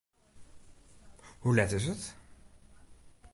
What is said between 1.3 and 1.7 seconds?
Hoe